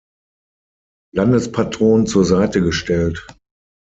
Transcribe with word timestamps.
Landespatron 1.13 2.07
zur 2.07 2.25
Seite 2.25 2.59
gestellt. 2.63 3.27